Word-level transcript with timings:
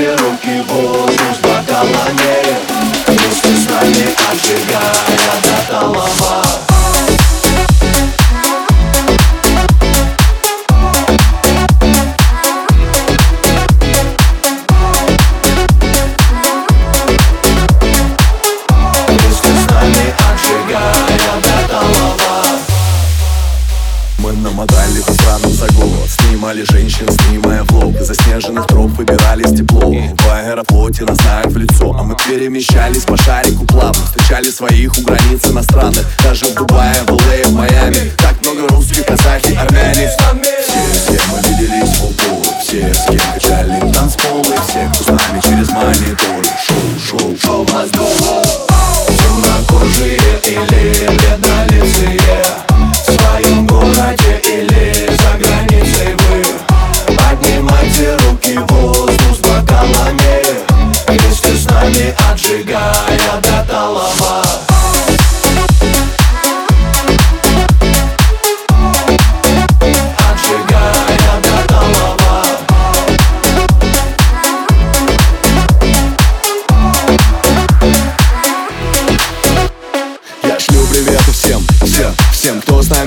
Руки 0.00 0.62
в 0.62 0.72
воздух 0.72 1.34
с 1.34 1.38
бокалами 1.40 2.56
Вместе 3.06 3.48
с 3.48 3.68
нами 3.68 4.06
отжигая 4.32 4.99
троп 28.70 28.90
выбирались 28.92 29.58
тепло 29.58 29.92
В 29.92 30.28
аэрофлоте 30.32 31.04
нас 31.04 31.18
знают 31.18 31.52
в 31.52 31.56
лицо 31.58 31.94
А 31.98 32.02
мы 32.02 32.16
перемещались 32.16 33.04
по 33.04 33.16
шарику 33.16 33.66
плавно. 33.66 34.02
Встречали 34.06 34.50
своих 34.50 34.96
у 34.96 35.02
границ 35.02 35.44
иностранных 35.46 36.06
Даже 36.22 36.46
в 36.46 36.54
Дубае, 36.54 36.94
в 37.06 37.10
ЛА, 37.10 37.18
в 37.46 37.52
Майами 37.52 38.12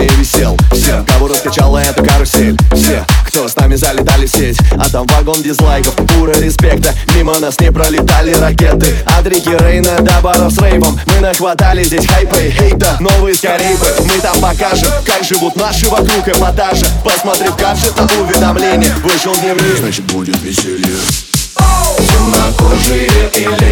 нами 0.00 0.10
висел. 0.18 0.56
Всем, 0.72 1.04
кого 1.04 1.28
раскачала 1.28 1.78
эта 1.78 2.02
карусель. 2.02 2.56
Все, 2.74 3.04
кто 3.26 3.48
с 3.48 3.56
нами 3.56 3.74
залетали 3.74 4.26
в 4.26 4.30
сеть. 4.30 4.58
А 4.78 4.88
там 4.88 5.06
вагон 5.06 5.42
дизлайков, 5.42 5.94
пура 5.94 6.32
респекта. 6.32 6.94
Мимо 7.14 7.38
нас 7.38 7.58
не 7.60 7.70
пролетали 7.70 8.32
ракеты. 8.32 8.96
От 9.06 9.26
реки 9.26 9.50
Рейна 9.50 10.00
до 10.00 10.20
баров 10.22 10.52
с 10.52 10.58
рейвом. 10.58 10.98
Мы 11.06 11.20
нахватали 11.20 11.82
здесь 11.82 12.06
хайпа 12.06 12.36
и 12.36 12.50
хейта. 12.50 12.96
Новые 13.00 13.34
скорейпы, 13.34 13.86
мы 14.04 14.20
там 14.20 14.40
покажем. 14.40 14.88
Как 15.04 15.24
живут 15.24 15.56
наши 15.56 15.88
вокруг 15.88 16.26
эпатажа. 16.26 16.86
Посмотри 17.04 17.48
в 17.48 17.56
гаджета 17.56 18.08
уведомление. 18.20 18.94
Вышел 19.04 19.34
дневник, 19.34 19.78
значит 19.78 20.04
будет 20.06 20.40
веселье 20.42 20.96
Темнокожие 21.98 23.08
или 23.34 23.69